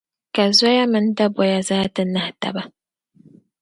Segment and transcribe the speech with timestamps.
[0.35, 2.63] ka zoya mini daboya zaa ti nahi taba.